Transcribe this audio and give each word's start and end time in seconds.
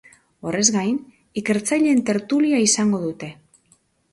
Horrez 0.51 0.63
gain, 0.75 0.95
ikertzaileen 1.41 2.01
tertulia 2.07 2.63
izango 2.71 3.03
dute. 3.07 3.31